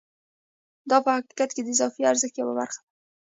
دا 0.89 0.97
په 1.05 1.09
حقیقت 1.17 1.49
کې 1.53 1.61
د 1.63 1.67
اضافي 1.75 2.01
ارزښت 2.11 2.35
یوه 2.37 2.53
برخه 2.59 2.79
ده 2.79 2.83